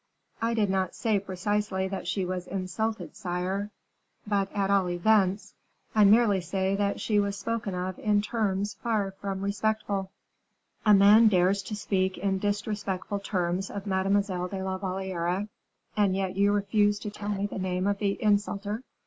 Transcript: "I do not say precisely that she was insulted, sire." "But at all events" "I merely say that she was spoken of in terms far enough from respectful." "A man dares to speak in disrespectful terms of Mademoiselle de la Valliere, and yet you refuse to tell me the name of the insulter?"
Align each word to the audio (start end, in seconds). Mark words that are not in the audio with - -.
"I 0.41 0.55
do 0.55 0.65
not 0.65 0.95
say 0.95 1.19
precisely 1.19 1.87
that 1.89 2.07
she 2.07 2.25
was 2.25 2.47
insulted, 2.47 3.15
sire." 3.15 3.69
"But 4.25 4.51
at 4.51 4.71
all 4.71 4.89
events" 4.89 5.53
"I 5.95 6.05
merely 6.05 6.41
say 6.41 6.75
that 6.75 6.99
she 6.99 7.19
was 7.19 7.37
spoken 7.37 7.75
of 7.75 7.99
in 7.99 8.23
terms 8.23 8.73
far 8.73 9.03
enough 9.03 9.17
from 9.19 9.41
respectful." 9.43 10.09
"A 10.87 10.95
man 10.95 11.27
dares 11.27 11.61
to 11.61 11.75
speak 11.75 12.17
in 12.17 12.39
disrespectful 12.39 13.19
terms 13.19 13.69
of 13.69 13.85
Mademoiselle 13.85 14.47
de 14.47 14.63
la 14.63 14.79
Valliere, 14.79 15.47
and 15.95 16.15
yet 16.15 16.35
you 16.35 16.51
refuse 16.51 16.97
to 16.97 17.11
tell 17.11 17.29
me 17.29 17.45
the 17.45 17.59
name 17.59 17.85
of 17.85 17.99
the 17.99 18.17
insulter?" 18.23 18.81